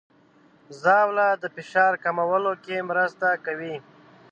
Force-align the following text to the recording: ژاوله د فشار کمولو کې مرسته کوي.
ژاوله 0.79 1.27
د 1.41 1.43
فشار 1.55 1.93
کمولو 2.03 2.53
کې 2.63 2.87
مرسته 2.89 3.27
کوي. 3.45 3.75